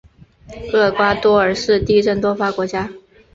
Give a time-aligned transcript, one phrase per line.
[0.73, 2.89] 厄瓜多尔是地震多发国家。